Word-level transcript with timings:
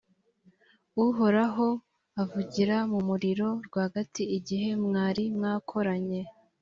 uhoraho 1.05 1.67
avugira 2.21 2.75
mu 2.91 2.99
muriro 3.07 3.49
rwagati, 3.67 4.23
igihe 4.37 4.69
mwari 4.85 5.23
mwakoranye. 5.37 6.21